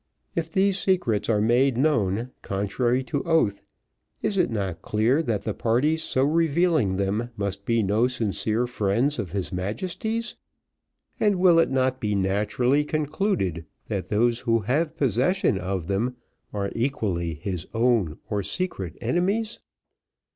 [0.33, 3.61] If these secrets are made known contrary to oath,
[4.23, 9.19] is it not clear that the parties so revealing them must be no sincere friends
[9.19, 10.37] of his Majesty's,
[11.19, 16.15] and will it not be naturally concluded that those who have possession of them,
[16.51, 19.59] are equally his open or secret enemies."